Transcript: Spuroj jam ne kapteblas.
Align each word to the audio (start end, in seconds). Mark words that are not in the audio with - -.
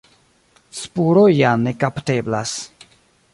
Spuroj 0.77 1.27
jam 1.41 1.67
ne 1.67 1.75
kapteblas. 1.85 2.57